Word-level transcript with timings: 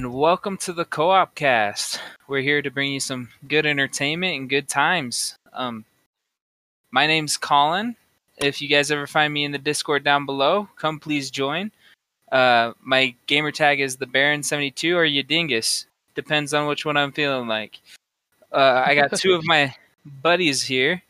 and 0.00 0.14
welcome 0.14 0.56
to 0.56 0.72
the 0.72 0.86
Co-op 0.86 1.34
Cast. 1.34 2.00
We're 2.26 2.40
here 2.40 2.62
to 2.62 2.70
bring 2.70 2.90
you 2.90 3.00
some 3.00 3.28
good 3.46 3.66
entertainment 3.66 4.34
and 4.34 4.48
good 4.48 4.66
times. 4.66 5.36
Um, 5.52 5.84
my 6.90 7.06
name's 7.06 7.36
Colin. 7.36 7.96
If 8.38 8.62
you 8.62 8.68
guys 8.68 8.90
ever 8.90 9.06
find 9.06 9.30
me 9.30 9.44
in 9.44 9.52
the 9.52 9.58
Discord 9.58 10.02
down 10.02 10.24
below, 10.24 10.70
come 10.76 11.00
please 11.00 11.30
join. 11.30 11.70
Uh, 12.32 12.72
my 12.80 13.14
gamer 13.26 13.52
tag 13.52 13.78
is 13.78 13.96
the 13.96 14.06
Baron72 14.06 14.94
or 14.94 15.04
Yadingus. 15.04 15.84
Depends 16.14 16.54
on 16.54 16.66
which 16.66 16.86
one 16.86 16.96
I'm 16.96 17.12
feeling 17.12 17.46
like. 17.46 17.78
Uh, 18.50 18.82
I 18.86 18.94
got 18.94 19.14
two 19.18 19.34
of 19.34 19.44
my 19.44 19.74
buddies 20.22 20.62
here. 20.62 21.02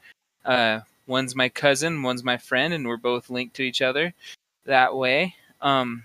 Uh, 0.45 0.81
one's 1.07 1.37
my 1.37 1.49
cousin, 1.49 2.03
one's 2.03 2.25
my 2.25 2.39
friend, 2.39 2.75
and 2.75 2.89
we're 2.89 2.97
both 2.97 3.31
linked 3.31 3.55
to 3.55 3.63
each 3.63 3.83
other 3.83 4.13
that 4.65 4.97
way. 4.97 5.37
Um, 5.61 6.03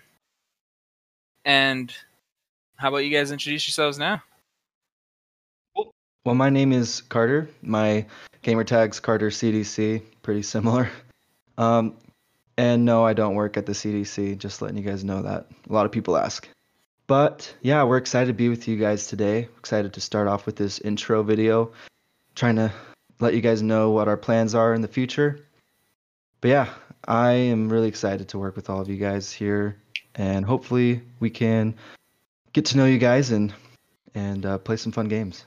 and 1.45 1.91
how 2.77 2.89
about 2.89 2.97
you 2.99 3.11
guys 3.11 3.31
introduce 3.31 3.67
yourselves 3.67 3.97
now? 3.97 4.21
Well, 6.25 6.35
my 6.35 6.49
name 6.49 6.71
is 6.71 7.01
Carter. 7.01 7.49
My 7.61 8.05
gamer 8.41 8.63
tag's 8.63 8.99
Carter 8.99 9.29
CDC, 9.29 10.01
pretty 10.21 10.41
similar. 10.41 10.89
Um, 11.57 11.95
and 12.57 12.84
no, 12.84 13.05
I 13.05 13.13
don't 13.13 13.35
work 13.35 13.55
at 13.55 13.65
the 13.65 13.71
CDC, 13.71 14.38
just 14.38 14.61
letting 14.61 14.75
you 14.75 14.84
guys 14.84 15.05
know 15.05 15.21
that. 15.21 15.48
A 15.70 15.71
lot 15.71 15.85
of 15.85 15.91
people 15.93 16.17
ask. 16.17 16.49
But 17.07 17.55
yeah, 17.62 17.84
we're 17.84 17.96
excited 17.96 18.27
to 18.27 18.34
be 18.34 18.49
with 18.49 18.68
you 18.68 18.77
guys 18.77 19.07
today. 19.07 19.48
Excited 19.57 19.93
to 19.93 20.01
start 20.01 20.27
off 20.27 20.46
with 20.46 20.57
this 20.57 20.79
intro 20.79 21.23
video, 21.23 21.71
trying 22.35 22.57
to 22.57 22.73
let 23.21 23.35
you 23.35 23.40
guys 23.40 23.62
know 23.62 23.91
what 23.91 24.09
our 24.09 24.18
plans 24.18 24.53
are 24.53 24.73
in 24.73 24.81
the 24.81 24.90
future. 24.90 25.48
But 26.41 26.49
yeah, 26.49 26.70
I 27.07 27.31
am 27.31 27.70
really 27.70 27.87
excited 27.87 28.27
to 28.27 28.37
work 28.37 28.57
with 28.57 28.70
all 28.70 28.81
of 28.81 28.90
you 28.90 28.98
guys 28.98 29.31
here, 29.31 29.77
and 30.15 30.46
hopefully 30.46 31.03
we 31.20 31.29
can 31.29 31.76
get 32.55 32.63
to 32.63 32.77
know 32.77 32.85
you 32.85 32.98
guys 32.98 33.31
and 33.31 33.53
and 34.15 34.45
uh, 34.45 34.57
play 34.57 34.77
some 34.77 34.93
fun 34.93 35.09
games. 35.09 35.45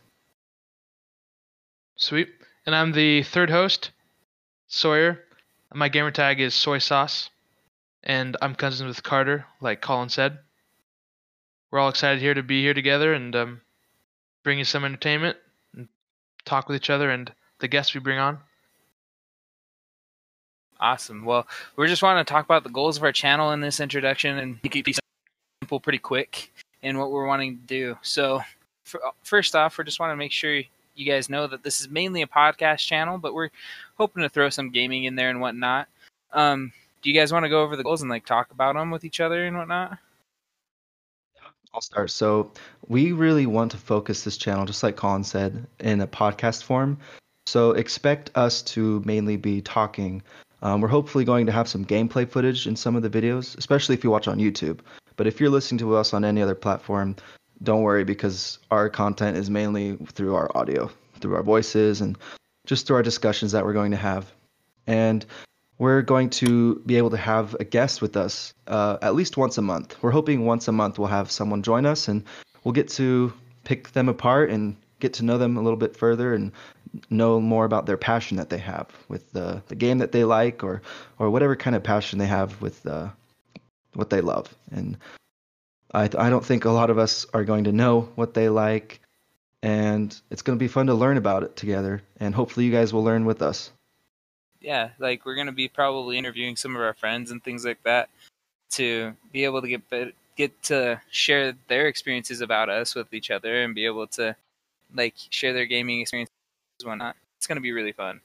Sweet. 1.96 2.28
And 2.66 2.76
I'm 2.76 2.92
the 2.92 3.22
third 3.22 3.48
host, 3.48 3.92
Sawyer. 4.68 5.24
My 5.72 5.88
gamer 5.88 6.10
tag 6.10 6.38
is 6.38 6.54
soy 6.54 6.78
sauce, 6.78 7.30
and 8.04 8.36
I'm 8.42 8.54
cousins 8.54 8.86
with 8.86 9.02
Carter, 9.02 9.46
like 9.62 9.80
Colin 9.80 10.10
said. 10.10 10.38
We're 11.70 11.78
all 11.78 11.88
excited 11.88 12.20
here 12.20 12.34
to 12.34 12.42
be 12.42 12.62
here 12.62 12.74
together 12.74 13.14
and 13.14 13.34
um, 13.34 13.60
bring 14.44 14.58
you 14.58 14.64
some 14.64 14.84
entertainment 14.84 15.38
and 15.74 15.88
talk 16.44 16.68
with 16.68 16.76
each 16.76 16.90
other 16.90 17.10
and 17.10 17.32
the 17.60 17.68
guests 17.68 17.94
we 17.94 18.00
bring 18.00 18.18
on. 18.18 18.38
Awesome. 20.78 21.24
Well, 21.24 21.46
we 21.76 21.86
just 21.86 22.02
want 22.02 22.26
to 22.26 22.30
talk 22.30 22.44
about 22.44 22.64
the 22.64 22.70
goals 22.70 22.98
of 22.98 23.02
our 23.02 23.12
channel 23.12 23.52
in 23.52 23.60
this 23.60 23.80
introduction 23.80 24.38
and 24.38 24.62
keep 24.62 24.88
it 24.88 24.98
simple, 25.62 25.80
pretty 25.80 25.98
quick, 25.98 26.52
in 26.82 26.98
what 26.98 27.10
we're 27.10 27.26
wanting 27.26 27.56
to 27.56 27.62
do. 27.66 27.98
So, 28.02 28.40
for, 28.84 29.00
first 29.22 29.54
off, 29.54 29.78
we 29.78 29.84
just 29.84 30.00
want 30.00 30.12
to 30.12 30.16
make 30.16 30.32
sure 30.32 30.62
you 30.94 31.06
guys 31.06 31.28
know 31.28 31.46
that 31.46 31.62
this 31.62 31.80
is 31.80 31.88
mainly 31.88 32.22
a 32.22 32.26
podcast 32.26 32.78
channel, 32.78 33.18
but 33.18 33.34
we're 33.34 33.50
hoping 33.96 34.22
to 34.22 34.28
throw 34.28 34.48
some 34.48 34.70
gaming 34.70 35.04
in 35.04 35.14
there 35.14 35.30
and 35.30 35.40
whatnot. 35.40 35.88
Um, 36.32 36.72
do 37.02 37.10
you 37.10 37.18
guys 37.18 37.32
want 37.32 37.44
to 37.44 37.48
go 37.48 37.62
over 37.62 37.76
the 37.76 37.84
goals 37.84 38.02
and 38.02 38.10
like 38.10 38.26
talk 38.26 38.50
about 38.50 38.74
them 38.74 38.90
with 38.90 39.04
each 39.04 39.20
other 39.20 39.46
and 39.46 39.56
whatnot? 39.56 39.98
I'll 41.72 41.80
start. 41.80 42.10
So 42.10 42.50
we 42.88 43.12
really 43.12 43.46
want 43.46 43.70
to 43.72 43.76
focus 43.76 44.24
this 44.24 44.36
channel, 44.36 44.64
just 44.64 44.82
like 44.82 44.96
Colin 44.96 45.22
said, 45.22 45.66
in 45.80 46.00
a 46.00 46.06
podcast 46.06 46.62
form. 46.62 46.98
So 47.46 47.72
expect 47.72 48.30
us 48.34 48.62
to 48.62 49.02
mainly 49.04 49.36
be 49.36 49.60
talking. 49.60 50.22
Um, 50.62 50.80
we're 50.80 50.88
hopefully 50.88 51.24
going 51.24 51.46
to 51.46 51.52
have 51.52 51.68
some 51.68 51.84
gameplay 51.84 52.28
footage 52.28 52.66
in 52.66 52.74
some 52.74 52.96
of 52.96 53.02
the 53.02 53.10
videos, 53.10 53.56
especially 53.58 53.94
if 53.94 54.02
you 54.02 54.10
watch 54.10 54.28
on 54.28 54.38
YouTube. 54.38 54.80
But 55.18 55.26
if 55.26 55.40
you're 55.40 55.50
listening 55.50 55.80
to 55.80 55.96
us 55.96 56.14
on 56.14 56.24
any 56.24 56.40
other 56.40 56.54
platform, 56.54 57.16
don't 57.62 57.82
worry 57.82 58.04
because 58.04 58.60
our 58.70 58.88
content 58.88 59.36
is 59.36 59.50
mainly 59.50 59.96
through 60.12 60.36
our 60.36 60.48
audio, 60.56 60.90
through 61.20 61.34
our 61.34 61.42
voices, 61.42 62.00
and 62.00 62.16
just 62.66 62.86
through 62.86 62.96
our 62.96 63.02
discussions 63.02 63.52
that 63.52 63.64
we're 63.64 63.72
going 63.72 63.90
to 63.90 63.96
have. 63.96 64.32
And 64.86 65.26
we're 65.76 66.02
going 66.02 66.30
to 66.30 66.76
be 66.86 66.96
able 66.98 67.10
to 67.10 67.16
have 67.16 67.56
a 67.58 67.64
guest 67.64 68.00
with 68.00 68.16
us 68.16 68.54
uh, 68.68 68.98
at 69.02 69.16
least 69.16 69.36
once 69.36 69.58
a 69.58 69.62
month. 69.62 69.96
We're 70.02 70.12
hoping 70.12 70.46
once 70.46 70.68
a 70.68 70.72
month 70.72 71.00
we'll 71.00 71.08
have 71.08 71.32
someone 71.32 71.64
join 71.64 71.84
us 71.84 72.06
and 72.06 72.22
we'll 72.62 72.72
get 72.72 72.88
to 72.90 73.32
pick 73.64 73.90
them 73.92 74.08
apart 74.08 74.50
and 74.50 74.76
get 75.00 75.14
to 75.14 75.24
know 75.24 75.36
them 75.36 75.56
a 75.56 75.62
little 75.62 75.76
bit 75.76 75.96
further 75.96 76.32
and 76.32 76.52
know 77.10 77.40
more 77.40 77.64
about 77.64 77.86
their 77.86 77.96
passion 77.96 78.36
that 78.36 78.50
they 78.50 78.58
have 78.58 78.88
with 79.08 79.32
the, 79.32 79.62
the 79.66 79.74
game 79.74 79.98
that 79.98 80.12
they 80.12 80.24
like 80.24 80.62
or 80.62 80.80
or 81.18 81.28
whatever 81.28 81.54
kind 81.54 81.76
of 81.76 81.82
passion 81.82 82.18
they 82.18 82.26
have 82.26 82.60
with 82.62 82.86
uh, 82.86 83.08
what 83.98 84.10
they 84.10 84.20
love. 84.20 84.54
And 84.70 84.96
I, 85.92 86.04
I 86.04 86.30
don't 86.30 86.44
think 86.44 86.64
a 86.64 86.70
lot 86.70 86.90
of 86.90 86.98
us 86.98 87.26
are 87.34 87.44
going 87.44 87.64
to 87.64 87.72
know 87.72 88.02
what 88.14 88.34
they 88.34 88.48
like, 88.48 89.00
and 89.62 90.18
it's 90.30 90.42
going 90.42 90.58
to 90.58 90.62
be 90.62 90.68
fun 90.68 90.86
to 90.86 90.94
learn 90.94 91.16
about 91.16 91.42
it 91.42 91.56
together. 91.56 92.02
And 92.20 92.34
hopefully, 92.34 92.64
you 92.64 92.72
guys 92.72 92.92
will 92.92 93.04
learn 93.04 93.24
with 93.24 93.42
us. 93.42 93.72
Yeah, 94.60 94.90
like 94.98 95.24
we're 95.24 95.34
going 95.34 95.46
to 95.46 95.52
be 95.52 95.68
probably 95.68 96.18
interviewing 96.18 96.56
some 96.56 96.74
of 96.74 96.82
our 96.82 96.94
friends 96.94 97.30
and 97.30 97.42
things 97.42 97.64
like 97.64 97.82
that 97.82 98.08
to 98.72 99.14
be 99.32 99.44
able 99.44 99.62
to 99.62 99.68
get 99.68 100.14
get 100.36 100.62
to 100.62 101.00
share 101.10 101.52
their 101.66 101.88
experiences 101.88 102.40
about 102.40 102.68
us 102.68 102.94
with 102.94 103.12
each 103.12 103.30
other 103.30 103.62
and 103.62 103.74
be 103.74 103.86
able 103.86 104.06
to 104.06 104.36
like 104.94 105.14
share 105.30 105.52
their 105.52 105.66
gaming 105.66 106.00
experiences 106.00 106.32
and 106.80 106.88
whatnot. 106.88 107.16
It's 107.36 107.46
going 107.46 107.56
to 107.56 107.62
be 107.62 107.72
really 107.72 107.92
fun. 107.92 108.20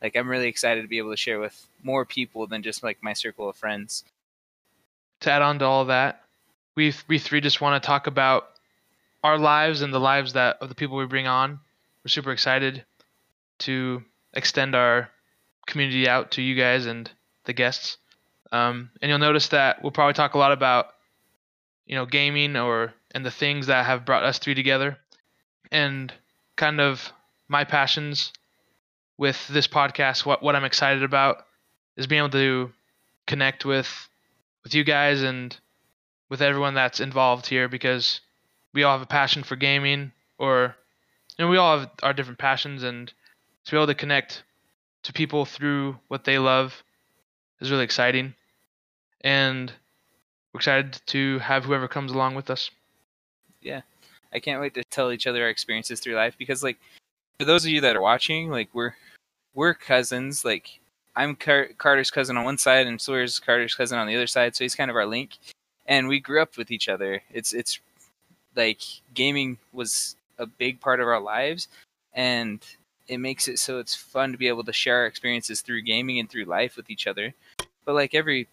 Like 0.00 0.16
I'm 0.16 0.28
really 0.28 0.48
excited 0.48 0.82
to 0.82 0.88
be 0.88 0.98
able 0.98 1.10
to 1.10 1.16
share 1.16 1.40
with 1.40 1.68
more 1.82 2.04
people 2.04 2.46
than 2.46 2.62
just 2.62 2.82
like 2.82 3.02
my 3.02 3.12
circle 3.12 3.48
of 3.48 3.56
friends. 3.56 4.04
To 5.20 5.30
add 5.32 5.42
on 5.42 5.58
to 5.58 5.64
all 5.64 5.86
that, 5.86 6.22
we 6.76 6.94
we 7.08 7.18
three 7.18 7.40
just 7.40 7.60
want 7.60 7.82
to 7.82 7.86
talk 7.86 8.06
about 8.06 8.48
our 9.24 9.38
lives 9.38 9.82
and 9.82 9.92
the 9.92 10.00
lives 10.00 10.34
that 10.34 10.58
of 10.60 10.68
the 10.68 10.74
people 10.74 10.96
we 10.96 11.06
bring 11.06 11.26
on. 11.26 11.60
We're 12.04 12.08
super 12.08 12.32
excited 12.32 12.84
to 13.60 14.02
extend 14.32 14.74
our 14.74 15.10
community 15.66 16.08
out 16.08 16.32
to 16.32 16.42
you 16.42 16.54
guys 16.54 16.86
and 16.86 17.10
the 17.44 17.52
guests. 17.52 17.98
Um, 18.52 18.90
and 19.02 19.08
you'll 19.08 19.18
notice 19.18 19.48
that 19.48 19.82
we'll 19.82 19.92
probably 19.92 20.14
talk 20.14 20.34
a 20.34 20.38
lot 20.38 20.52
about 20.52 20.94
you 21.86 21.96
know 21.96 22.06
gaming 22.06 22.56
or 22.56 22.94
and 23.10 23.24
the 23.24 23.30
things 23.30 23.66
that 23.66 23.86
have 23.86 24.04
brought 24.04 24.22
us 24.22 24.38
three 24.38 24.54
together 24.54 24.98
and 25.72 26.12
kind 26.56 26.80
of 26.80 27.12
my 27.48 27.64
passions 27.64 28.32
with 29.16 29.48
this 29.48 29.66
podcast 29.66 30.24
what 30.24 30.42
what 30.42 30.54
I'm 30.54 30.64
excited 30.64 31.02
about 31.02 31.44
is 31.96 32.06
being 32.06 32.20
able 32.20 32.30
to 32.30 32.70
connect 33.26 33.64
with 33.64 34.07
with 34.68 34.74
you 34.74 34.84
guys 34.84 35.22
and 35.22 35.56
with 36.28 36.42
everyone 36.42 36.74
that's 36.74 37.00
involved 37.00 37.46
here 37.46 37.70
because 37.70 38.20
we 38.74 38.82
all 38.82 38.92
have 38.92 39.00
a 39.00 39.06
passion 39.06 39.42
for 39.42 39.56
gaming 39.56 40.12
or 40.36 40.76
you 41.38 41.44
know 41.44 41.50
we 41.50 41.56
all 41.56 41.78
have 41.78 41.90
our 42.02 42.12
different 42.12 42.38
passions 42.38 42.82
and 42.82 43.10
to 43.64 43.70
be 43.70 43.78
able 43.78 43.86
to 43.86 43.94
connect 43.94 44.42
to 45.04 45.12
people 45.14 45.46
through 45.46 45.96
what 46.08 46.24
they 46.24 46.38
love 46.38 46.82
is 47.62 47.70
really 47.70 47.84
exciting. 47.84 48.34
And 49.22 49.72
we're 50.52 50.58
excited 50.58 51.00
to 51.06 51.38
have 51.38 51.64
whoever 51.64 51.88
comes 51.88 52.12
along 52.12 52.34
with 52.34 52.50
us. 52.50 52.70
Yeah. 53.62 53.80
I 54.34 54.38
can't 54.38 54.60
wait 54.60 54.74
to 54.74 54.84
tell 54.84 55.12
each 55.12 55.26
other 55.26 55.44
our 55.44 55.48
experiences 55.48 56.00
through 56.00 56.16
life 56.16 56.36
because 56.36 56.62
like 56.62 56.76
for 57.38 57.46
those 57.46 57.64
of 57.64 57.70
you 57.70 57.80
that 57.80 57.96
are 57.96 58.02
watching 58.02 58.50
like 58.50 58.68
we're 58.74 58.92
we're 59.54 59.72
cousins 59.72 60.44
like 60.44 60.78
i'm 61.18 61.36
Car- 61.36 61.68
carter's 61.76 62.10
cousin 62.10 62.36
on 62.36 62.44
one 62.44 62.58
side 62.58 62.86
and 62.86 63.00
sawyer's 63.00 63.38
carter's 63.38 63.74
cousin 63.74 63.98
on 63.98 64.06
the 64.06 64.16
other 64.16 64.26
side 64.26 64.56
so 64.56 64.64
he's 64.64 64.74
kind 64.74 64.90
of 64.90 64.96
our 64.96 65.06
link 65.06 65.38
and 65.88 66.06
we 66.06 66.20
grew 66.20 66.40
up 66.40 66.56
with 66.56 66.70
each 66.70 66.88
other. 66.88 67.22
It's 67.32 67.52
it's 67.52 67.80
like 68.54 68.82
gaming 69.14 69.58
was 69.72 70.14
a 70.38 70.46
big 70.46 70.80
part 70.80 71.00
of 71.00 71.08
our 71.08 71.20
lives, 71.20 71.66
and 72.14 72.64
it 73.08 73.18
makes 73.18 73.48
it 73.48 73.58
so 73.58 73.78
it's 73.78 73.96
fun 73.96 74.30
to 74.32 74.38
be 74.38 74.48
able 74.48 74.64
to 74.64 74.72
share 74.72 74.98
our 74.98 75.06
experiences 75.06 75.62
through 75.62 75.82
gaming 75.82 76.20
and 76.20 76.30
through 76.30 76.44
life 76.44 76.76
with 76.76 76.90
each 76.90 77.06
other. 77.06 77.34
But 77.84 77.94
like 77.94 78.14
every 78.14 78.46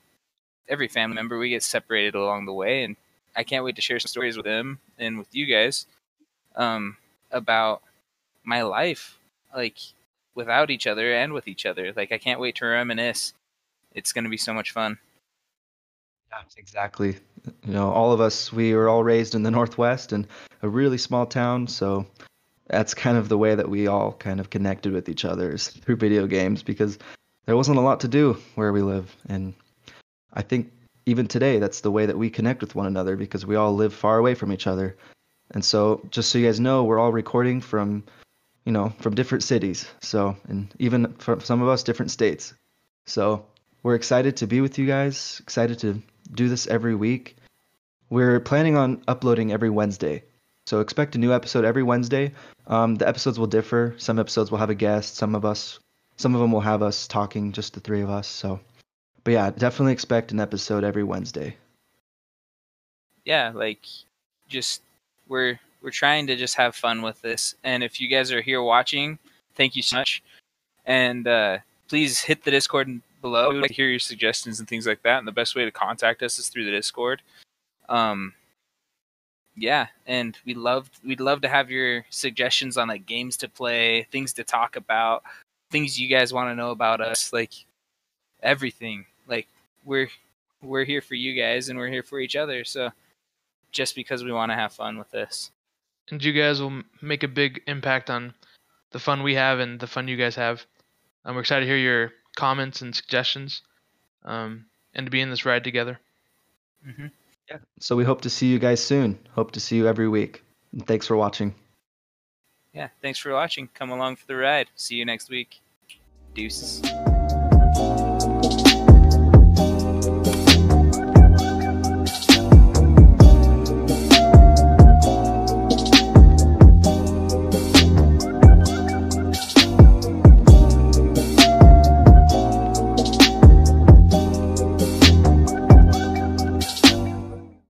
every 0.68 0.88
family 0.88 1.16
member, 1.16 1.38
we 1.38 1.50
get 1.50 1.62
separated 1.62 2.16
along 2.16 2.46
the 2.46 2.54
way, 2.54 2.84
and 2.84 2.96
I 3.36 3.44
can't 3.44 3.66
wait 3.66 3.76
to 3.76 3.82
share 3.82 4.00
some 4.00 4.08
stories 4.08 4.38
with 4.38 4.46
them 4.46 4.80
and 4.98 5.20
with 5.20 5.36
you 5.36 5.46
guys 5.46 5.86
um, 6.56 6.96
about 7.32 7.82
my 8.46 8.62
life, 8.62 9.18
like 9.54 9.78
without 10.36 10.70
each 10.70 10.86
other 10.86 11.14
and 11.14 11.34
with 11.34 11.48
each 11.48 11.66
other. 11.66 11.94
Like 11.96 12.12
I 12.12 12.18
can't 12.18 12.40
wait 12.40 12.56
to 12.58 12.66
reminisce. 12.66 13.34
It's 13.94 14.12
going 14.12 14.26
to 14.26 14.30
be 14.30 14.38
so 14.38 14.54
much 14.54 14.72
fun. 14.72 14.98
Exactly. 16.58 17.18
You 17.66 17.74
know, 17.74 17.90
all 17.90 18.12
of 18.12 18.20
us, 18.20 18.52
we 18.52 18.74
were 18.74 18.90
all 18.90 19.04
raised 19.04 19.36
in 19.36 19.44
the 19.44 19.52
Northwest 19.52 20.12
in 20.12 20.28
a 20.62 20.68
really 20.68 20.98
small 20.98 21.26
town. 21.26 21.68
So 21.68 22.06
that's 22.68 22.94
kind 22.94 23.18
of 23.18 23.30
the 23.30 23.38
way 23.38 23.56
that 23.56 23.70
we 23.70 23.88
all 23.88 24.14
kind 24.14 24.40
of 24.40 24.50
connected 24.50 24.92
with 24.92 25.08
each 25.08 25.24
other 25.24 25.52
is 25.52 25.70
through 25.70 25.96
video 25.96 26.28
games 26.28 26.64
because 26.64 26.98
there 27.46 27.56
wasn't 27.56 27.78
a 27.78 27.82
lot 27.82 28.02
to 28.02 28.08
do 28.08 28.38
where 28.56 28.74
we 28.74 28.82
live. 28.82 29.16
And 29.30 29.54
I 30.34 30.42
think 30.42 30.72
even 31.06 31.28
today, 31.28 31.60
that's 31.60 31.82
the 31.82 31.92
way 31.92 32.06
that 32.06 32.18
we 32.18 32.30
connect 32.30 32.62
with 32.62 32.76
one 32.76 32.88
another 32.88 33.16
because 33.16 33.46
we 33.46 33.56
all 33.56 33.76
live 33.76 33.94
far 33.94 34.18
away 34.18 34.34
from 34.34 34.52
each 34.52 34.68
other. 34.68 34.98
And 35.52 35.64
so, 35.64 36.02
just 36.10 36.32
so 36.32 36.40
you 36.40 36.48
guys 36.48 36.60
know, 36.60 36.84
we're 36.84 37.00
all 37.00 37.12
recording 37.12 37.62
from, 37.62 38.04
you 38.66 38.72
know, 38.72 38.94
from 39.00 39.16
different 39.16 39.44
cities. 39.44 39.88
So, 40.02 40.36
and 40.48 40.74
even 40.80 41.14
from 41.14 41.42
some 41.42 41.62
of 41.62 41.70
us, 41.70 41.84
different 41.84 42.12
states. 42.12 42.54
So, 43.06 43.46
we're 43.84 43.96
excited 43.96 44.38
to 44.38 44.48
be 44.48 44.62
with 44.62 44.80
you 44.80 44.88
guys, 44.88 45.40
excited 45.44 45.80
to 45.80 46.02
do 46.34 46.50
this 46.50 46.68
every 46.68 46.96
week. 46.96 47.36
we're 48.10 48.40
planning 48.40 48.76
on 48.78 49.04
uploading 49.08 49.52
every 49.52 49.70
Wednesday. 49.70 50.24
So 50.66 50.80
expect 50.80 51.16
a 51.16 51.20
new 51.20 51.32
episode 51.32 51.66
every 51.66 51.84
Wednesday. 51.84 52.34
Um, 52.66 52.96
the 52.96 53.08
episodes 53.08 53.38
will 53.38 53.48
differ. 53.48 53.94
Some 53.98 54.18
episodes 54.18 54.50
will 54.50 54.58
have 54.58 54.72
a 54.72 54.76
guest. 54.76 55.16
Some 55.16 55.36
of 55.36 55.46
us, 55.46 55.80
some 56.18 56.34
of 56.34 56.42
them 56.42 56.52
will 56.52 56.62
have 56.62 56.82
us 56.82 57.08
talking, 57.08 57.52
just 57.52 57.74
the 57.74 57.80
three 57.80 58.02
of 58.02 58.10
us. 58.10 58.28
So, 58.28 58.60
but 59.24 59.32
yeah, 59.32 59.52
definitely 59.52 59.94
expect 59.94 60.32
an 60.32 60.40
episode 60.40 60.84
every 60.84 61.04
Wednesday. 61.04 61.58
Yeah, 63.24 63.52
like 63.54 63.86
just 64.48 64.82
we're 65.28 65.60
we're 65.86 65.92
trying 65.92 66.26
to 66.26 66.36
just 66.36 66.56
have 66.56 66.76
fun 66.76 67.04
with 67.04 67.22
this. 67.22 67.54
And 67.64 67.84
if 67.84 68.02
you 68.02 68.08
guys 68.08 68.32
are 68.32 68.42
here 68.42 68.62
watching, 68.62 69.20
thank 69.54 69.76
you 69.76 69.84
so 69.84 69.98
much. 69.98 70.24
And 70.84 71.28
uh, 71.28 71.60
please 71.88 72.22
hit 72.22 72.44
the 72.44 72.50
Discord 72.50 73.02
below. 73.22 73.50
Like 73.50 73.68
to 73.68 73.74
hear 73.74 73.88
your 73.88 74.00
suggestions 74.00 74.60
and 74.60 74.68
things 74.68 74.88
like 74.88 75.04
that. 75.04 75.20
And 75.20 75.28
the 75.28 75.32
best 75.32 75.56
way 75.56 75.64
to 75.64 75.72
contact 75.72 76.24
us 76.24 76.40
is 76.40 76.50
through 76.50 76.66
the 76.66 76.72
Discord. 76.72 77.22
Um, 77.88 78.34
yeah, 79.56 79.88
and 80.08 80.36
we 80.44 80.56
love 80.56 80.90
we'd 81.04 81.22
love 81.22 81.42
to 81.42 81.48
have 81.48 81.70
your 81.70 82.04
suggestions 82.10 82.78
on 82.78 82.88
like 82.88 83.06
games 83.06 83.38
to 83.38 83.48
play, 83.48 84.08
things 84.12 84.34
to 84.34 84.44
talk 84.44 84.76
about, 84.76 85.22
things 85.70 86.00
you 86.00 86.10
guys 86.10 86.34
want 86.34 86.50
to 86.50 86.56
know 86.56 86.72
about 86.72 87.00
us, 87.00 87.32
like 87.32 87.54
everything. 88.42 89.06
Like 89.28 89.48
we're 89.86 90.10
we're 90.64 90.84
here 90.84 91.02
for 91.02 91.14
you 91.14 91.40
guys 91.40 91.70
and 91.70 91.78
we're 91.78 91.90
here 91.90 92.04
for 92.04 92.20
each 92.20 92.36
other. 92.36 92.64
So 92.64 92.90
just 93.72 93.96
because 93.96 94.24
we 94.24 94.32
want 94.32 94.52
to 94.52 94.56
have 94.56 94.74
fun 94.74 94.98
with 94.98 95.12
this. 95.12 95.52
And 96.10 96.24
you 96.24 96.34
guys 96.34 96.62
will 96.62 96.84
make 97.02 97.24
a 97.24 97.28
big 97.28 97.62
impact 97.68 98.10
on 98.10 98.34
the 98.92 99.00
fun 99.00 99.24
we 99.24 99.36
have 99.36 99.60
and 99.60 99.80
the 99.80 99.88
fun 99.88 100.08
you 100.08 100.18
guys 100.18 100.36
have. 100.36 100.66
Um, 101.24 101.36
we're 101.36 101.42
excited 101.42 101.66
to 101.66 101.68
hear 101.68 101.78
your 101.78 102.14
comments 102.36 102.82
and 102.82 102.96
suggestions, 102.96 103.62
um, 104.24 104.66
and 104.94 105.08
to 105.08 105.12
be 105.12 105.22
in 105.22 105.30
this 105.30 105.46
ride 105.46 105.64
together. 105.64 106.00
Mm-hmm. 106.88 107.08
Yeah. 107.50 107.58
So 107.80 107.96
we 107.96 108.04
hope 108.04 108.22
to 108.22 108.30
see 108.30 108.48
you 108.48 108.60
guys 108.60 108.84
soon. 108.84 109.20
Hope 109.32 109.52
to 109.52 109.60
see 109.60 109.76
you 109.76 109.88
every 109.88 110.08
week. 110.08 110.44
And 110.72 110.86
thanks 110.86 111.08
for 111.08 111.16
watching. 111.16 111.56
Yeah, 112.74 112.90
thanks 113.02 113.20
for 113.20 113.32
watching. 113.32 113.70
Come 113.74 113.90
along 113.90 114.18
for 114.18 114.28
the 114.28 114.36
ride. 114.36 114.68
See 114.76 114.96
you 114.96 115.06
next 115.06 115.30
week. 115.30 115.62
Deuces. 116.34 116.82